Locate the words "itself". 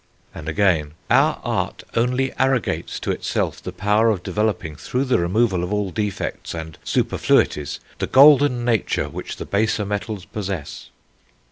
3.11-3.61